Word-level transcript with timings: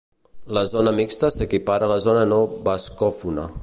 La 0.57 0.63
Zona 0.71 0.93
mixta 1.01 1.31
s'equipara 1.37 1.89
a 1.89 1.93
la 1.95 2.01
zona 2.09 2.27
no 2.35 2.43
bascòfona. 2.69 3.51